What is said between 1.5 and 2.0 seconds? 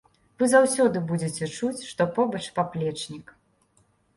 чуць,